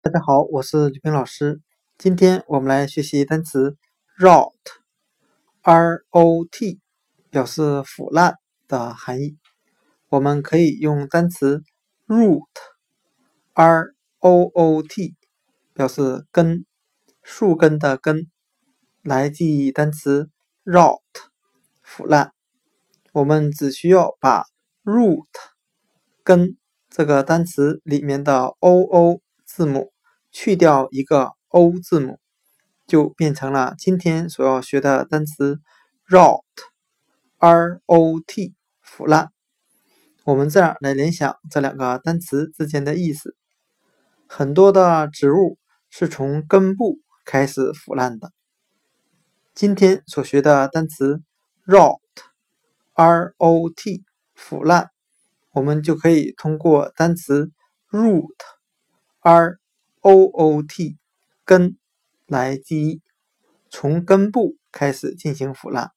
[0.00, 1.60] 大家好，我是吕平老师。
[1.98, 3.76] 今天我们来学习单词
[4.16, 4.78] rot，r-o-t，
[7.30, 8.36] 表示腐烂
[8.68, 9.36] 的含义。
[10.08, 11.64] 我们可以用单词
[12.06, 12.46] root，r-o-o-t，
[15.74, 16.64] 表示根、
[17.24, 18.30] 树根的根，
[19.02, 20.30] 来记忆单词
[20.64, 21.00] rot，
[21.82, 22.32] 腐烂。
[23.12, 24.44] 我们只需要把
[24.84, 25.26] root
[26.22, 26.56] 根
[26.88, 29.92] 这个单词里面的 o-o 字母。
[30.30, 32.18] 去掉一个 o 字母，
[32.86, 35.60] 就变成了今天所要学的单词
[36.06, 39.30] rot，r o t，腐烂。
[40.24, 43.34] 我们这样来联想这两个单词之间的意思：
[44.26, 48.32] 很多的植物是从根部开始腐烂的。
[49.54, 51.22] 今天所学的单词
[51.66, 54.90] rot，r o t，腐烂，
[55.52, 57.50] 我们就可以通过单词
[57.90, 59.58] root，r
[60.02, 60.96] oot
[61.44, 61.76] 根
[62.26, 63.00] 来记忆
[63.70, 65.92] 从根部开始进行腐烂。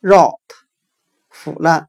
[0.00, 0.38] Rot
[1.30, 1.88] 腐烂。